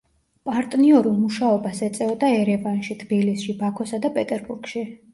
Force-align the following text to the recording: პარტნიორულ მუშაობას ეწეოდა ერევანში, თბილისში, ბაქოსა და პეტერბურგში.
პარტნიორულ 0.49 1.19
მუშაობას 1.25 1.83
ეწეოდა 1.89 2.33
ერევანში, 2.41 3.01
თბილისში, 3.05 3.59
ბაქოსა 3.63 4.05
და 4.09 4.17
პეტერბურგში. 4.21 4.89